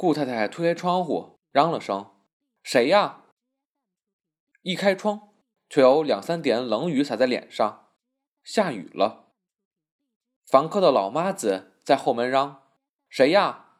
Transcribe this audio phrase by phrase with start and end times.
[0.00, 2.10] 顾太太推开窗户，嚷了声
[2.64, 3.24] ：“谁呀？”
[4.64, 5.34] 一开窗，
[5.68, 7.88] 却有两三点冷雨洒在脸上，
[8.42, 9.34] 下雨了。
[10.46, 12.62] 房客的老妈子在后门嚷
[13.10, 13.74] ：“谁呀？”“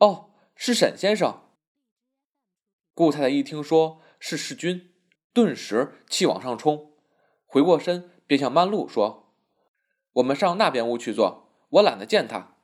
[0.00, 1.48] 哦，是沈先生。”
[2.92, 4.92] 顾太太一听说是世君，
[5.32, 6.92] 顿时气往上冲，
[7.46, 9.32] 回过身便向曼璐说
[10.12, 12.58] ：“我们上那边屋去坐，我懒得见他。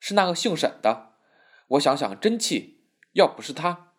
[0.00, 1.07] 是那个姓沈的，
[1.68, 2.80] 我想想真气，
[3.12, 3.94] 要不是他。”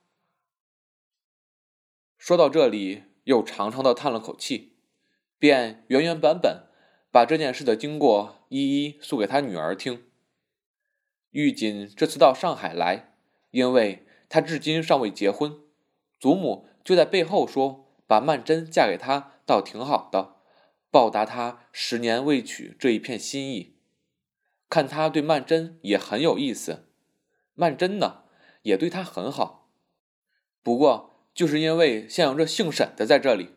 [2.17, 4.77] 说到这里，又长长的叹了口气，
[5.37, 6.67] 便原原本本
[7.11, 10.03] 把这件事的经过一一诉给他女儿听。
[11.31, 13.15] 玉锦这次到上海来，
[13.51, 15.61] 因为他至今尚未结婚。
[16.19, 20.35] 祖母就在背后说：“把曼桢嫁给他，倒挺好的，
[20.91, 23.77] 报答他十年未娶这一片心意。
[24.67, 26.88] 看他对曼桢也很有意思，
[27.59, 28.23] 曼桢呢
[28.61, 29.69] 也对他很好。
[30.63, 33.49] 不过就是因为现有这姓沈的在这里。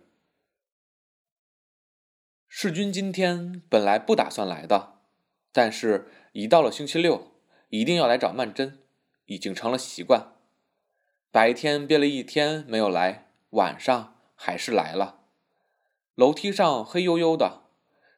[2.49, 4.99] 世君今天本来不打算来的，
[5.53, 7.31] 但是一到了星期六，
[7.69, 8.73] 一定要来找曼桢，
[9.27, 10.33] 已经成了习惯。”
[11.31, 15.21] 白天憋了一天没有来，晚上还是来了。
[16.17, 17.63] 楼梯上黑黝黝的，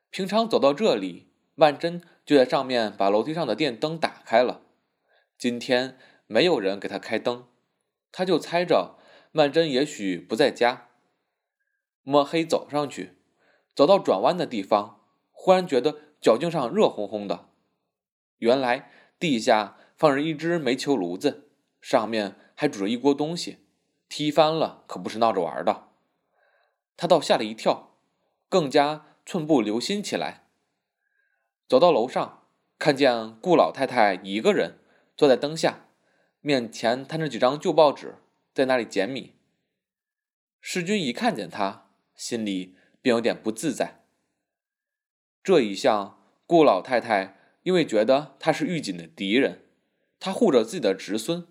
[0.09, 4.63] 平常走到这里，曼桢就在上面把楼梯上的电灯打开了。
[5.45, 7.47] 今天没有人给他开灯，
[8.11, 8.97] 他就猜着
[9.31, 10.89] 曼桢也许不在家。
[12.03, 13.19] 摸黑走上去，
[13.75, 17.51] 走到转弯的地方，忽然觉得脚劲上热烘烘的。
[18.39, 21.51] 原来地下放着一只煤球炉子，
[21.83, 22.37] 上面。
[22.55, 23.59] 还煮着一锅东西，
[24.09, 25.89] 踢翻了可不是闹着玩的。
[26.97, 27.99] 他倒吓了一跳，
[28.49, 30.47] 更加寸步留心起来。
[31.69, 32.47] 走到楼上，
[32.79, 34.79] 看见顾老太太一个人
[35.17, 35.89] 坐在灯下，
[36.41, 38.17] 面前摊着几张旧报纸，
[38.53, 39.35] 在那里捡米。
[40.61, 44.03] 世君一看见他，心里便有点不自在。
[45.43, 49.63] 这一向，顾老太太因为觉得他是玉锦的敌人，
[50.19, 51.47] 他护着自己的侄孙。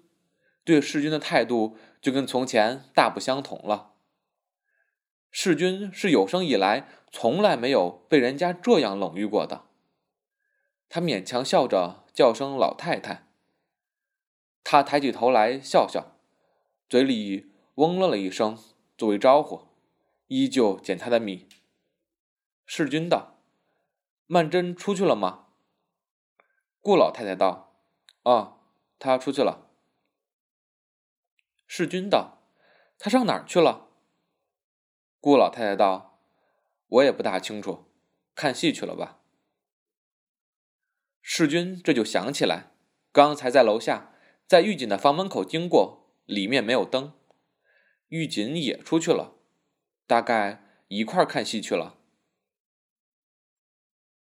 [0.66, 3.94] 对世君的态度就跟从前大不相同了。
[5.30, 9.66] 世君是有生以来从来没有被人家这样冷遇过的。
[10.90, 13.23] 他勉强笑着叫声“老太太”。
[14.64, 16.18] 他抬起头来笑笑，
[16.90, 18.58] 嘴里嗡了了一声
[18.98, 19.68] 作为招呼，
[20.28, 21.48] 依旧捡他的米。
[22.66, 23.40] 世君道
[24.26, 25.48] ：“曼桢出去了吗？”
[26.80, 27.76] 顾老太太道
[28.24, 28.58] ：“啊，
[28.98, 29.70] 她出去了。”
[31.68, 32.44] 世君道
[32.98, 33.90] ：“他上哪儿去了？”
[35.20, 36.20] 顾老太太道
[36.88, 37.92] ：“我也不大清楚，
[38.34, 39.20] 看戏去了吧。”
[41.22, 42.72] 世君这就想起来，
[43.12, 44.13] 刚才在楼下，
[44.48, 47.14] 在玉锦的房门口经过，里面没有灯，
[48.10, 49.36] 玉锦也出去了，
[50.06, 51.98] 大概一块看戏去了。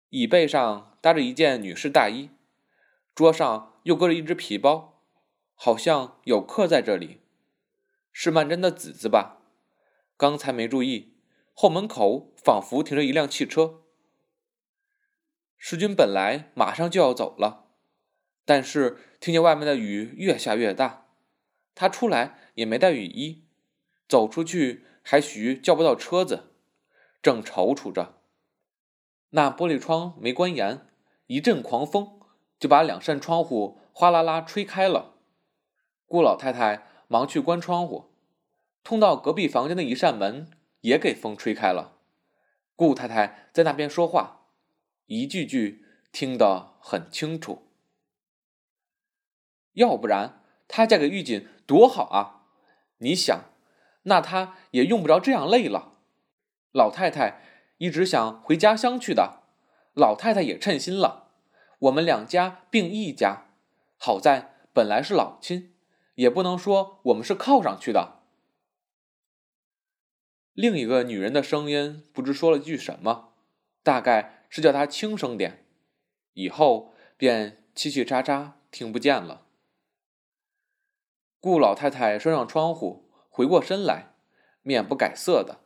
[0.09, 2.29] 椅背上搭着一件女士大衣，
[3.15, 5.03] 桌上又搁着一只皮包，
[5.55, 7.21] 好像有客在这里。
[8.11, 9.41] 是曼桢的子子吧？
[10.17, 11.13] 刚才没注意，
[11.53, 13.83] 后门口仿佛停着一辆汽车。
[15.57, 17.68] 世君本来马上就要走了，
[18.49, 21.05] 但是听见外面的雨越下越大，
[21.75, 23.43] 他出来也没带雨衣，
[24.07, 26.45] 走出去还许叫不到车子，
[27.21, 28.15] 正踌躇着。
[29.29, 30.87] 那玻璃窗没关严，
[31.27, 32.19] 一阵狂风
[32.59, 35.13] 就把两扇窗户哗啦啦吹开了。
[36.07, 36.87] 顾老太太。
[37.11, 38.11] 忙去关窗户，
[38.83, 41.97] 通到隔壁房间的一扇门也给风吹开了。
[42.75, 44.45] 顾太太在那边说话，
[45.07, 47.68] 一句句听得很清楚。
[49.73, 52.45] 要不然她嫁给玉锦多好啊！
[52.99, 53.45] 你想，
[54.03, 55.93] 那她也用不着这样累了。
[56.71, 57.41] 老太太
[57.77, 59.43] 一直想回家乡去的，
[59.93, 61.31] 老太太也称心了。
[61.79, 63.47] 我们两家并一家，
[63.97, 65.73] 好在本来是老亲。
[66.15, 68.19] 也不能说我们是靠上去的。
[70.51, 73.29] 另一个女人的声音不知说了句什么，
[73.83, 75.63] 大概是叫她轻声点，
[76.33, 79.45] 以后便叽叽喳喳听不见了。
[81.39, 84.13] 顾老太太关上窗户，回过身来，
[84.61, 85.61] 面不改色的，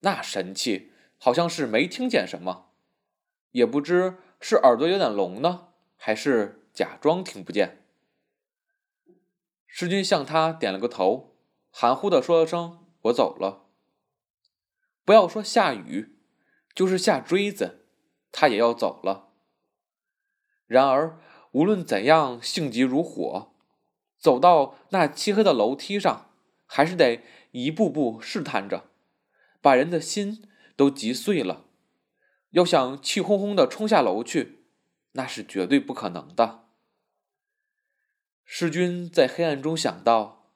[0.00, 2.70] 那神气好像是没听见什么，
[3.52, 7.86] 也不知是耳朵有点聋呢，还是假装听不见。
[9.66, 11.36] 世君向他点了个头，
[11.70, 13.66] 含糊的说了声：“我走了。”
[15.04, 16.18] 不要说下雨，
[16.74, 17.86] 就是下锥子，
[18.32, 19.32] 他也要走了。
[20.66, 21.18] 然而
[21.52, 23.53] 无论怎样性急如火，
[24.24, 26.30] 走到那漆黑的楼梯上，
[26.64, 28.84] 还是得一步步试探着，
[29.60, 30.42] 把人的心
[30.76, 31.66] 都急碎了。
[32.52, 34.64] 要想气哄哄的冲下楼去，
[35.12, 36.64] 那是绝对不可能的。
[38.46, 40.48] 世君在黑暗中想到，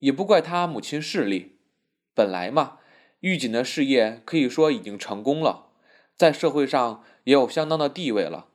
[0.00, 1.60] 也不怪他母亲势力，
[2.14, 2.80] 本来嘛，
[3.20, 5.68] 狱警的事业可以说已经成功了，
[6.16, 8.48] 在社会上也有相当的地位了，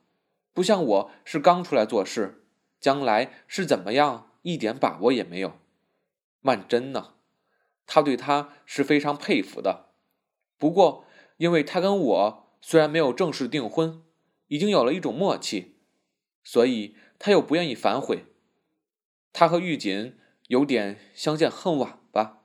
[0.52, 2.41] 不像我是刚出来做事，
[2.82, 5.58] 将来是怎么样一点把握也没有。
[6.42, 7.14] 曼桢呢，
[7.86, 9.94] 他对他是非常佩服的，
[10.58, 11.06] 不过。
[11.38, 14.04] 因为他跟我虽然没有正式订婚，
[14.46, 15.80] 已经有了一种默契，
[16.44, 18.26] 所以他又不愿意反悔。
[19.32, 22.44] 他和玉锦有点相见恨晚吧。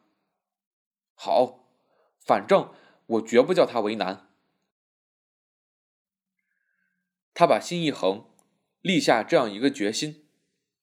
[1.13, 1.67] 好，
[2.19, 2.73] 反正
[3.05, 4.31] 我绝不叫他为难。
[7.35, 8.25] 他把心一横，
[8.81, 10.26] 立下这样一个决心，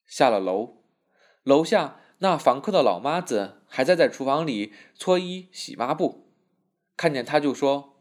[0.06, 0.82] 下了楼。
[1.42, 6.30] 楼下那房客的老妈子还在在厨房里搓衣洗抹布，
[6.96, 7.98] 看见他就说。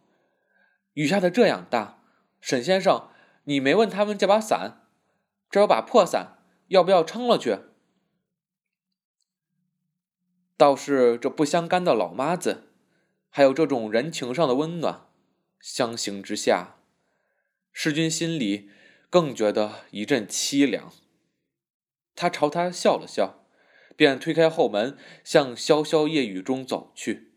[0.93, 2.03] 雨下的这样大，
[2.39, 3.09] 沈先生，
[3.45, 4.87] 你没问他们借把伞？
[5.49, 7.57] 这有把破伞，要不要撑了去？
[10.55, 12.69] 倒是这不相干的老妈子，
[13.29, 15.07] 还有这种人情上的温暖，
[15.59, 16.75] 相形之下，
[17.71, 18.69] 世君心里
[19.09, 20.93] 更觉得一阵凄凉。
[22.15, 23.45] 他朝他笑了笑，
[23.95, 27.33] 便推开后门，向潇潇夜雨中走去。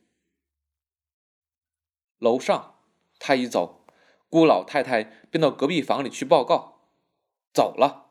[2.19, 2.75] 楼上。
[3.19, 3.87] 他一走，
[4.29, 6.91] 顾老太太便到隔壁房里去报告，
[7.51, 8.11] 走了。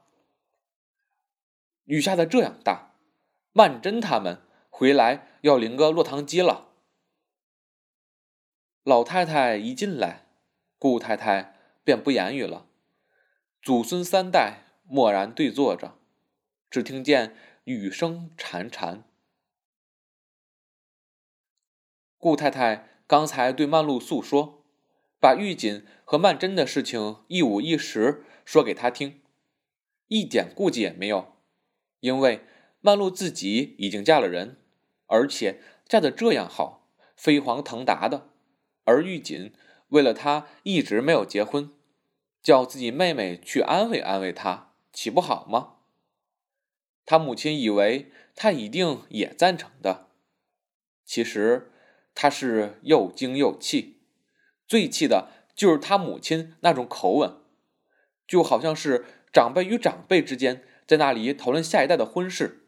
[1.84, 2.96] 雨下的这样大，
[3.54, 4.42] 曼桢他们
[4.72, 6.70] 回来要淋个落汤鸡了。
[8.82, 10.26] 老太太一进来，
[10.80, 12.66] 顾太太便不言语了，
[13.62, 16.00] 祖孙三代默然对坐着，
[16.76, 17.34] 只听见
[17.64, 19.04] 雨声潺潺。
[22.18, 24.66] 顾太太刚才对曼璐诉说。
[25.22, 29.22] 把玉锦和曼桢的事情一五一十说给他听，
[30.10, 31.38] 一点顾忌也没有，
[32.02, 32.42] 因为
[32.82, 34.58] 曼璐自己已经嫁了人，
[35.06, 38.28] 而且嫁得这样好，飞黄腾达的。
[38.84, 39.54] 而玉锦
[39.88, 41.72] 为了她一直没有结婚，
[42.44, 45.75] 叫自己妹妹去安慰安慰她，岂不好吗？
[47.06, 50.10] 他母亲以为他一定也赞成的，
[51.06, 51.72] 其实
[52.14, 54.02] 他是又惊又气。
[54.68, 57.38] 最气的就是他母亲那种口吻，
[58.28, 62.68] 就好像是长辈与长辈之间在那里讨论下一代的婚事，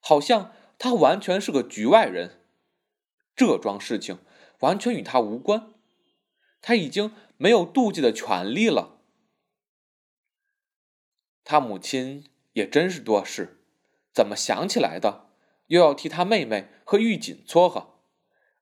[0.00, 2.42] 好像他完全是个局外人，
[3.36, 4.18] 这桩事情
[4.58, 5.72] 完全与他无关，
[6.60, 8.98] 他已经没有妒忌的权利了。
[11.44, 13.59] 他母亲也真是多事，
[14.12, 15.30] 怎么想起来的，
[15.66, 18.00] 又要替他妹妹和玉锦撮合？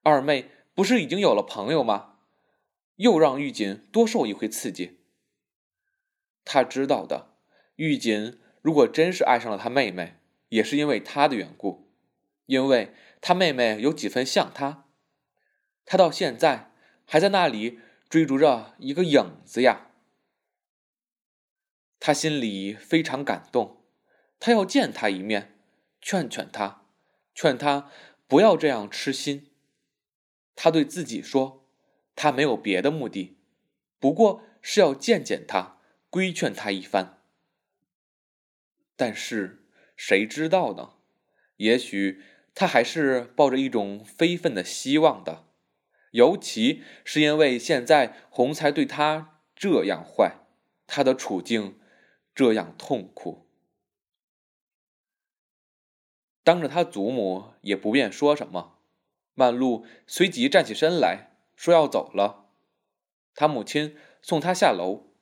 [0.03, 2.17] 二妹不是已经有了朋友吗？
[2.97, 5.01] 又让玉锦多受一回刺激。
[6.45, 7.35] 他知道的，
[7.77, 10.19] 玉锦如果真是爱上了他妹妹，
[10.49, 11.91] 也是因为他的缘故，
[12.47, 14.87] 因为他妹妹有几分像他。
[15.85, 16.73] 他到现在
[17.05, 19.91] 还在那里追逐着一个影子呀。
[22.01, 23.78] 他心里非常感动，
[24.41, 25.55] 他要见他一面，
[26.01, 26.83] 劝劝他，
[27.35, 27.91] 劝他
[28.27, 29.51] 不要这样痴心。
[30.55, 31.65] 他对自己说。
[32.21, 33.37] 他没有别的目的，
[34.01, 35.79] 不过是要见见他，
[36.11, 37.23] 规劝他一番。
[38.97, 39.65] 但是
[39.97, 40.95] 谁知道呢？
[41.59, 42.21] 也许
[42.57, 45.45] 他还是抱着一种非分的希望的，
[46.11, 50.39] 尤其是因为现在洪才对他这样坏，
[50.89, 51.79] 他的处境
[52.35, 53.47] 这样痛苦，
[56.49, 58.79] 当着他祖母也不便说什么。
[59.35, 61.37] 曼璐随即站起身来。
[61.55, 62.47] 说要走了，
[63.35, 65.13] 他母亲送他下楼，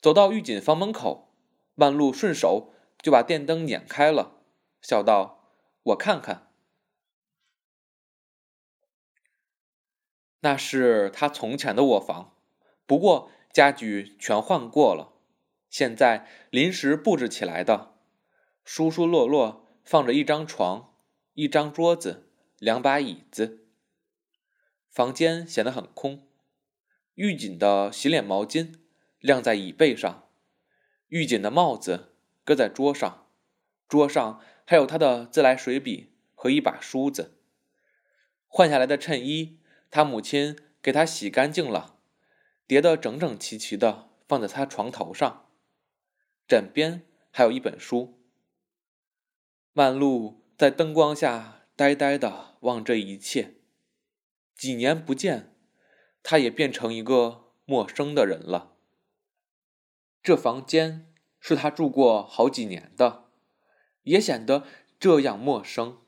[0.00, 1.34] 走到玉锦房门口，
[1.74, 4.42] 曼璐顺手就把电灯捻开了，
[4.80, 5.50] 笑道
[5.82, 6.52] ：“我看看。”
[10.40, 12.36] 那是他从前的卧房，
[12.86, 15.14] 不过家具全换过了，
[15.70, 17.94] 现在临时布置起来的，
[18.62, 20.94] 疏疏落落放着一张床、
[21.32, 22.28] 一张桌子、
[22.58, 23.64] 两把椅子。
[24.90, 26.28] 房间显得很空，
[27.14, 28.74] 狱警的洗脸毛巾
[29.18, 30.28] 晾在椅背上，
[31.06, 32.14] 狱警的帽子
[32.44, 33.30] 搁在桌上，
[33.88, 37.38] 桌上还有他的自来水笔和一把梳子。
[38.46, 39.58] 换下来的衬衣，
[39.90, 41.98] 他母亲给他洗干净了，
[42.66, 45.48] 叠得整整齐齐的放在他床头上，
[46.46, 48.17] 枕边还有一本书。
[49.78, 53.54] 曼璐在灯光下呆呆的望这一切。
[54.56, 55.54] 几年不见，
[56.20, 58.74] 他也变成一个陌生的人了。
[60.20, 63.26] 这房间是他住过好几年的，
[64.02, 64.64] 也显得
[64.98, 65.98] 这样陌生。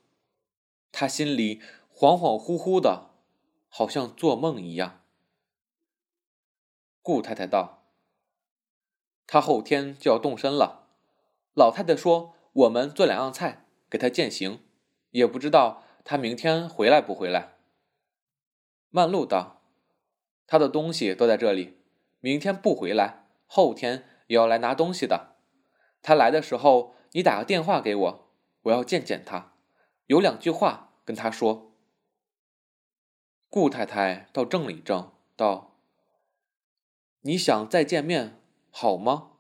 [0.91, 1.63] 他心里
[1.95, 3.13] 恍恍惚惚的，
[3.69, 5.05] 好像做梦一样。
[7.03, 7.85] 顾太太道
[9.29, 10.89] ：“他后天就要动身了。”
[11.55, 14.61] 老太太说：“我们做两样菜给他践行，
[15.11, 17.55] 也不知道他明天回来不回来。”
[18.91, 19.63] 曼璐道
[20.47, 21.79] ：“他的东西都在这里，
[22.21, 25.37] 明天不回来，后天也要来拿东西的。
[26.03, 28.31] 他来的时候，你打个电话给我，
[28.63, 29.53] 我要见见他，
[30.07, 31.73] 有两句话跟他说。”
[33.49, 35.77] 顾太太倒怔了一怔，道
[37.23, 38.41] ：“你想再见面，
[38.71, 39.33] 好吗？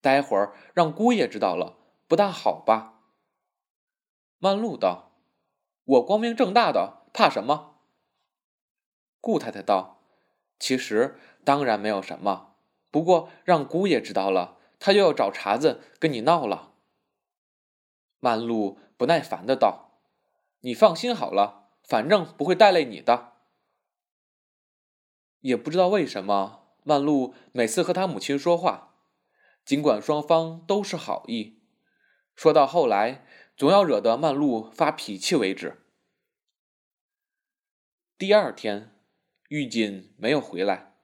[0.00, 1.76] 待会儿让姑爷知道了，
[2.10, 3.04] 不大好吧？”
[4.42, 5.12] 曼璐道
[5.84, 7.76] ：“我光明正大的，怕什么？”
[9.22, 10.02] 顾太太道
[10.58, 12.56] ：“其实当然没有什么，
[12.90, 16.72] 不过让姑爷知道了，他又要找茬子跟你闹了。”
[18.18, 20.00] 曼璐不耐烦的道
[20.62, 23.34] ：“你放心好了，反正不会带累你的。”
[25.42, 28.96] 也不知道为什么，曼璐每次和他母亲说话，
[29.64, 31.59] 尽管双方都是好意，
[32.40, 35.82] 说到后来总要惹得曼璐发脾气为止。
[38.16, 38.96] 第二天。
[39.48, 40.94] 玉锦没有回来。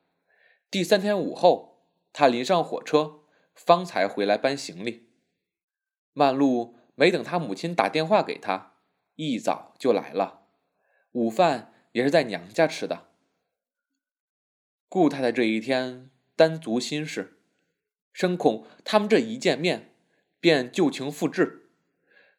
[0.71, 3.25] 第三天午后，他临上火车，
[3.55, 5.11] 方才回来搬行李。
[6.15, 8.79] 曼璐没等他母亲打电话给他，
[9.17, 10.47] 一早就来了。
[11.13, 13.09] 午饭也是在娘家吃的。
[14.89, 17.41] 顾太太这一天单足心事，
[18.15, 19.96] 深恐他们这一见面，
[20.47, 21.73] 便旧情复至。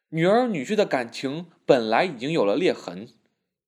[0.08, 3.06] 女儿女婿的感情本来已经有了裂痕。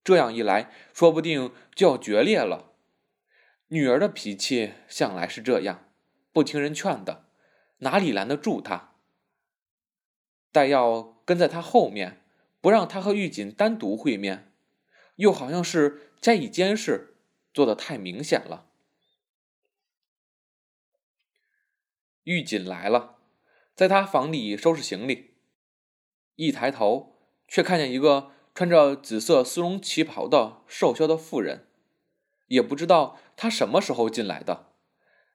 [0.02, 2.72] 这样一来，说不定就要决裂了。
[3.68, 5.92] 女儿的脾气向来是这样，
[6.32, 7.26] 不听人劝的，
[7.80, 8.94] 哪里拦得住她？
[10.50, 12.24] 但要跟在他后面，
[12.62, 14.50] 不让他和玉锦单独会面，
[15.16, 17.18] 又好像是加以监视，
[17.52, 18.68] 做的太明显了。
[22.24, 23.18] 玉锦来了，
[23.80, 25.30] 在他房里收拾行李，
[26.36, 27.16] 一抬头，
[27.48, 28.32] 却看见一个。
[28.52, 31.66] 穿着紫色丝绒旗袍的瘦削的妇人，
[32.48, 34.74] 也不知道她什么时候进来的，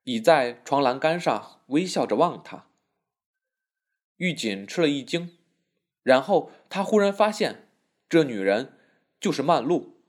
[0.03, 2.67] 倚在床栏杆上微笑着望他。
[4.17, 5.39] 玉锦吃了一惊，
[6.03, 7.71] 然后他忽然发现
[8.07, 8.77] 这女人
[9.19, 10.03] 就是曼璐，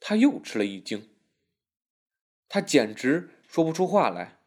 [0.00, 1.10] 他又吃了一惊。
[2.48, 4.40] 他简直说不出话来，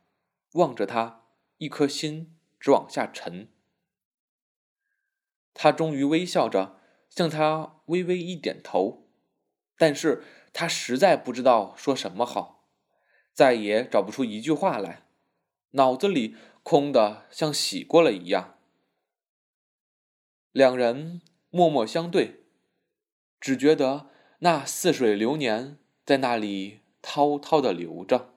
[0.55, 1.27] 望着她，
[1.59, 2.34] 一颗心
[2.65, 3.47] 直往下沉。
[5.53, 6.81] 他终于微笑着。
[7.07, 9.07] 向他微微一点头，
[9.77, 12.67] 但是他实在不知道说什么好，
[13.31, 15.05] 再也找不出一句话来，
[15.71, 18.57] 脑子里空的像洗过了一样。
[20.51, 22.41] 两人默默相对，
[23.39, 28.34] 只觉得那似水流年在那里滔滔的流着。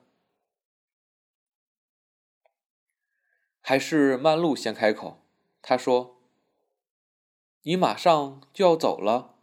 [3.69, 5.21] 还是曼璐先开口，
[5.61, 6.17] 他说。
[7.61, 9.35] 你马上就要走了，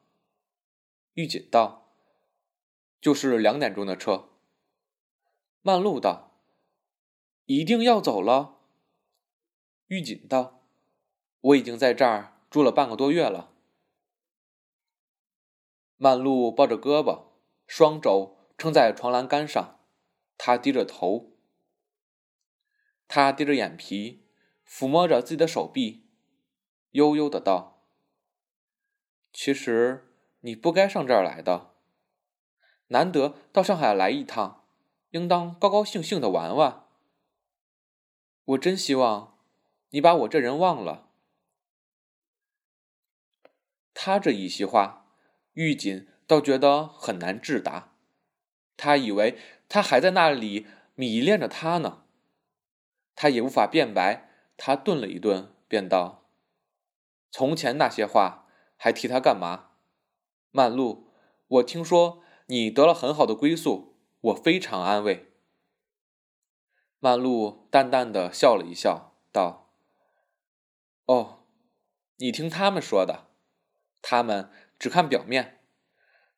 [1.12, 1.92] 玉锦道
[3.00, 4.30] ：“就是两点钟的车。”
[5.62, 6.40] 曼璐道
[7.46, 8.58] ：“一定要走了。”
[9.86, 10.64] 玉锦道
[11.40, 13.52] ：“我已经在这儿住了半个多月了。”
[15.98, 17.26] 曼璐抱着胳膊，
[17.68, 19.78] 双肘撑在床栏杆上，
[20.36, 21.35] 他低着头，
[23.08, 24.24] 他低着眼皮，
[24.68, 26.06] 抚摸着自己的手臂，
[26.90, 27.84] 悠悠的道。
[29.32, 31.74] 其实你不该上这儿来的。
[32.88, 34.64] 难得到上海来一趟，
[35.10, 36.84] 应当高高兴兴的玩玩。
[38.44, 39.38] 我真希望
[39.90, 41.10] 你把我这人忘了。
[43.92, 45.10] 他这一席话，
[45.54, 47.94] 玉锦倒觉得很难致答。
[48.76, 49.36] 他以为
[49.68, 52.05] 他还在那里迷恋着他呢。
[53.16, 54.30] 他也无法辩白。
[54.56, 56.28] 他顿了一顿，便道
[57.32, 58.44] ：“从前那些话。”
[58.78, 59.70] 还提他干嘛？
[60.50, 61.10] 曼璐，
[61.48, 65.32] 我听说你得了很好的归宿，我非常安慰。
[67.00, 69.72] 曼璐淡淡的笑了一笑，道
[71.06, 71.38] ：“哦，
[72.18, 73.28] 你听他们说的，
[74.02, 75.60] 他们只看表面，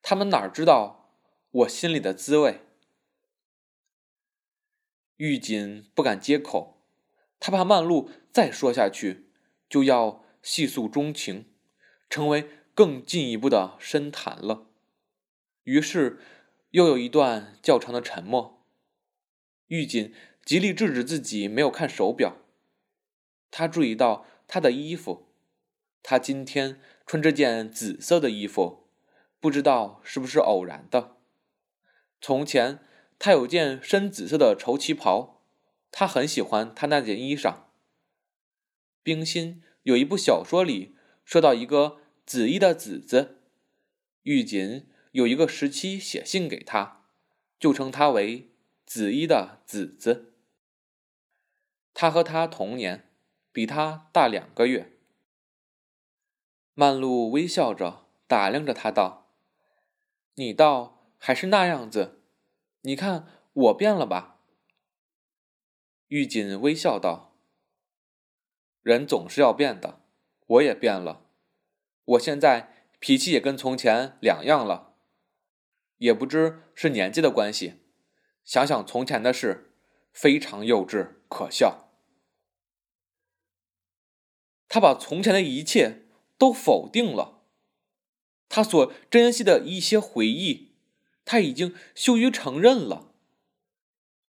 [0.00, 1.10] 他们哪知道
[1.50, 2.60] 我心里的滋味？”
[5.18, 6.80] 玉锦不敢接口，
[7.40, 9.26] 他怕曼璐再说下去，
[9.68, 11.46] 就要细诉衷情，
[12.08, 14.68] 成为更进一步的深谈了。
[15.64, 16.20] 于是，
[16.70, 18.64] 又有一段较长的沉默。
[19.66, 22.36] 玉锦极力制止自己没有看手表。
[23.50, 25.26] 他注意到他的衣服，
[26.00, 28.88] 他今天穿这件紫色的衣服，
[29.40, 31.16] 不知道是不是偶然的。
[32.20, 32.78] 从前
[33.18, 35.42] 他有件深紫色的绸旗袍，
[35.90, 37.62] 他很喜欢他那件衣裳。
[39.02, 40.94] 冰心有一部小说里
[41.24, 43.42] 说到一个紫衣的紫子，
[44.22, 47.06] 玉锦有一个时期写信给他，
[47.58, 48.50] 就称他为
[48.86, 50.34] 紫衣的紫子。
[51.94, 53.10] 他和他同年，
[53.50, 54.92] 比他大两个月。
[56.74, 59.32] 曼璐微笑着打量着他道
[60.36, 62.17] ：“你倒还是那样子，
[62.88, 64.40] 你看我变了吧？”
[66.08, 67.36] 玉锦微笑道。
[68.80, 70.00] 人总是要变的，
[70.46, 71.26] 我也变了。
[72.06, 74.94] 我现在脾气也跟从前两样了，
[75.98, 77.74] 也不知是年纪的关系。
[78.42, 79.74] 想想从前的事，
[80.10, 81.90] 非常幼稚可笑。
[84.66, 86.06] 他把从前的一切
[86.38, 87.42] 都否定了，
[88.48, 90.67] 他所珍惜的一些回忆，
[91.28, 93.12] 他已经羞于承认了。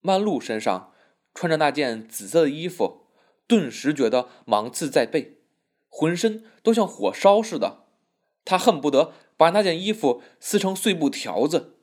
[0.01, 0.93] 曼璐身上
[1.33, 3.05] 穿着那件紫色的衣服。
[3.47, 5.39] 顿时觉得芒刺在背，
[5.89, 7.87] 浑身都像火烧似的。
[8.45, 11.79] 他恨不得把那件衣服撕成碎布条子。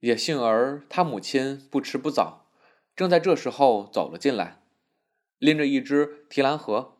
[0.00, 2.46] 也幸而他母亲不迟不早，
[2.94, 4.62] 正在这时候走了进来，
[5.38, 6.96] 拎着一只提篮盒，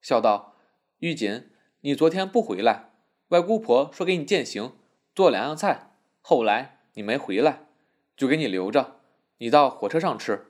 [0.00, 0.54] 笑道
[1.00, 2.92] ：“玉锦，你昨天不回来，
[3.30, 4.76] 外姑婆说给你践行，
[5.20, 5.92] 做两样菜。
[6.22, 7.66] 后来你没回来，
[8.16, 9.02] 就给你留着，
[9.36, 10.46] 你到火车上吃。”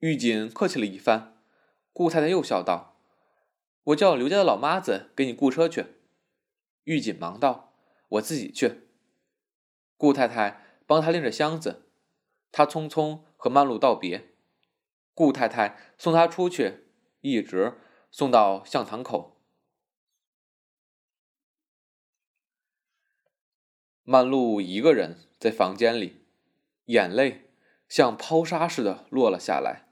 [0.00, 1.42] 玉锦客气了一番，
[1.94, 3.00] 顾太太又笑道
[3.84, 5.86] ：“我叫刘家的老妈子给你雇车去。”
[6.84, 7.72] 玉锦忙道
[8.08, 8.88] ：“我自己去。”
[9.96, 11.86] 顾太太帮他拎着箱子，
[12.52, 14.34] 他匆匆和曼璐道别。
[15.14, 16.84] 顾太太送他出去，
[17.22, 17.78] 一直
[18.10, 19.39] 送到巷堂口。
[24.04, 26.24] 曼璐一个人在房间里，
[26.86, 27.50] 眼泪
[27.88, 29.88] 像抛沙似的落了下来。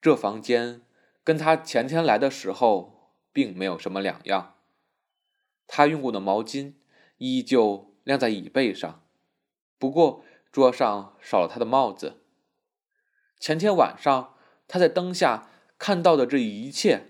[0.00, 0.82] 这房间
[1.22, 4.56] 跟他前天来的时候并没有什么两样，
[5.66, 6.74] 他用过的毛巾
[7.18, 9.04] 依旧晾在椅背上，
[9.78, 12.22] 不过桌上少了他的帽子。
[13.38, 14.34] 前天晚上
[14.66, 17.08] 他在灯下看到的这一切，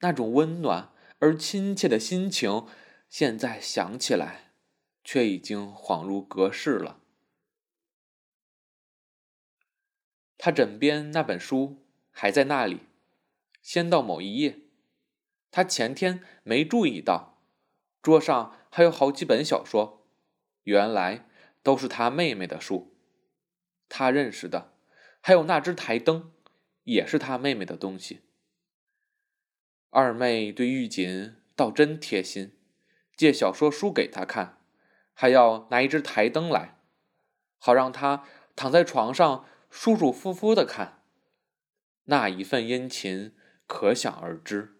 [0.00, 2.66] 那种温暖而亲切的心情，
[3.08, 4.51] 现在想起来，
[5.04, 7.00] 却已经恍如隔世了。
[10.36, 11.78] 他枕边那本书。
[12.14, 12.80] 还在那里，
[13.62, 14.58] 先到某一页，
[15.50, 17.42] 他前天没注意到，
[18.02, 20.06] 桌上还有好几本小说，
[20.64, 21.26] 原来
[21.62, 22.94] 都是他妹妹的书。
[23.88, 24.74] 他认识的，
[25.22, 26.32] 还有那只台灯，
[26.84, 28.20] 也是他妹妹的东西。
[29.88, 32.54] 二妹对玉锦倒真贴心，
[33.16, 34.61] 借小说书给他看，
[35.14, 36.78] 还要拿一只台灯来，
[37.58, 38.24] 好让他
[38.56, 41.02] 躺在床上舒舒服服的看。
[42.04, 43.34] 那一份殷勤
[43.66, 44.76] 可想而知，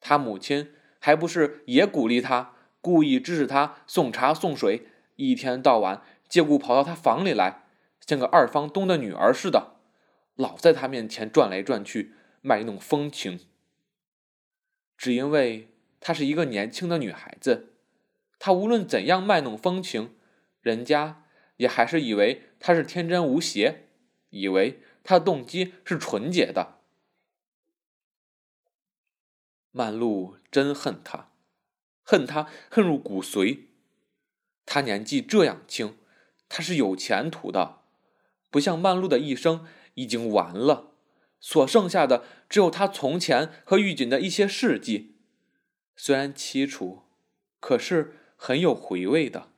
[0.00, 7.64] 他母亲还不是也鼓励他，故意支使他送茶送水，一天到晚借故跑到他房里来，
[8.00, 9.76] 像个二房东的女儿似的，
[10.34, 13.40] 老在他面前转来转去，卖弄风情。
[14.96, 15.68] 只因为
[16.00, 17.73] 她是一个年轻的女孩子，
[18.44, 20.14] 他无论怎样卖弄风情，
[20.60, 21.24] 人家
[21.56, 23.86] 也还是以为他是天真无邪，
[24.28, 24.82] 以为。
[25.02, 26.78] 他的动机是纯洁的。
[29.70, 31.30] 曼璐真恨他，
[32.02, 33.60] 恨他恨入骨髓。
[34.66, 35.96] 他年纪这样轻，
[36.50, 37.80] 他是有前途的，
[38.50, 40.92] 不像曼璐的一生已经完了，
[41.40, 45.16] 所剩下的只有他从前和玉锦的一些事迹，
[45.96, 47.04] 虽然凄楚，
[47.58, 49.50] 可是很有回味的。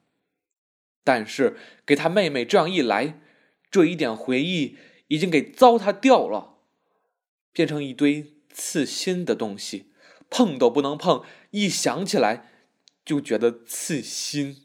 [1.03, 3.21] 但是给他妹妹这样一来，
[3.71, 4.77] 这一点回忆。
[5.09, 6.59] 已经给糟蹋掉了，
[7.53, 9.93] 变成一堆刺心的东西，
[10.29, 11.23] 碰都不能碰。
[11.53, 12.51] 一想起来
[13.05, 14.65] 就觉得刺心，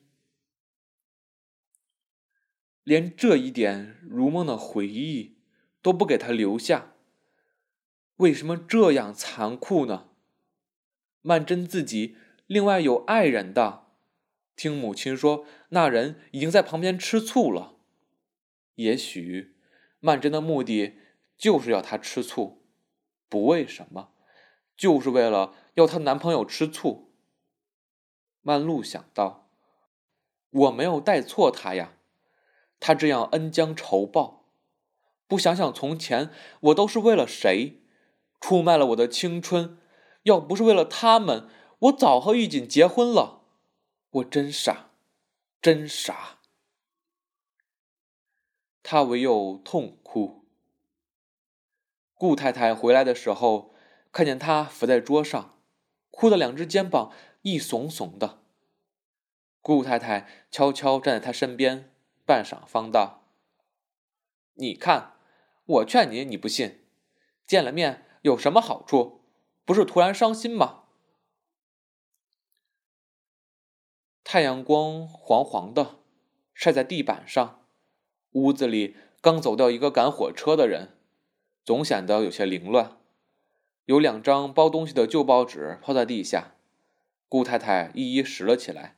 [2.84, 5.36] 连这一点如梦的回忆
[5.84, 6.96] 都不给他留下。
[8.16, 10.10] 为什么这样残酷呢？
[11.22, 13.81] 曼桢自己另外有爱人的，
[14.56, 17.76] 听母亲说，那人已经在旁边吃醋了。
[18.76, 19.56] 也许。
[20.04, 20.96] 曼桢的目的
[21.38, 22.64] 就是要他吃醋，
[23.30, 24.10] 不为什么，
[24.76, 27.14] 就是为了要她男朋友吃醋。
[28.42, 29.48] 曼璐想到，
[30.50, 31.94] 我没有带错他呀，
[32.80, 34.48] 他这样恩将仇报，
[35.28, 37.84] 不想想从前我都是为了谁，
[38.40, 39.78] 出卖了我的青春，
[40.24, 41.48] 要不是为了他们，
[41.82, 43.41] 我早和玉锦结婚了。
[44.12, 44.90] 我真傻，
[45.62, 46.40] 真傻。
[48.84, 50.44] 他唯有痛哭。
[52.14, 53.74] 顾太太回来的时候，
[54.12, 55.58] 看见他伏在桌上，
[56.10, 58.44] 哭得两只肩膀一耸耸的。
[59.62, 61.94] 顾太太悄悄站在他身边，
[62.26, 63.30] 半晌方道
[64.56, 65.14] ：“你看，
[65.66, 66.86] 我劝你，你不信。
[67.48, 69.24] 见了面有什么好处？
[69.64, 70.80] 不是突然伤心吗？”
[74.34, 75.98] 太阳光黄黄的，
[76.54, 77.66] 晒在地板上。
[78.32, 80.96] 屋子里刚走掉一个赶火车的人。
[81.66, 82.98] 总显得有些凌乱，
[83.84, 86.54] 有两张包东西的旧报纸抛在地下，
[87.28, 88.96] 顾太太一一拾了起来，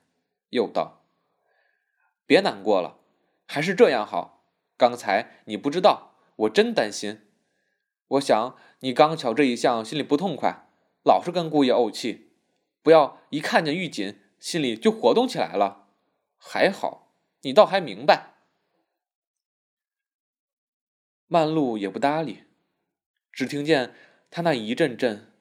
[0.51, 1.03] 又道
[2.27, 2.99] ：“别难过了，
[3.47, 4.45] 还是这样好。
[4.77, 7.21] 刚才你不知道，我真担心。
[8.09, 10.67] 我想你刚巧这一项心里不痛快，
[11.03, 12.33] 老是跟顾爷怄气，
[12.83, 15.87] 不要一看见玉锦心里就活动起来了。
[16.37, 18.33] 还好，你倒还明白。”
[21.27, 22.43] 曼露也不搭理。
[23.31, 23.95] 只听见
[24.29, 25.31] 他那一阵阵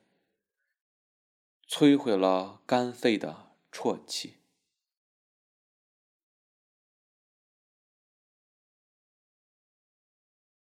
[1.69, 4.37] 摧毁了肝肺的啜泣。